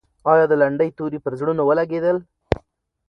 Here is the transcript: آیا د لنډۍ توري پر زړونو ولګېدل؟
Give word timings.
آیا 0.31 0.45
د 0.49 0.53
لنډۍ 0.61 0.89
توري 0.97 1.19
پر 1.23 1.33
زړونو 1.39 1.61
ولګېدل؟ 1.65 2.17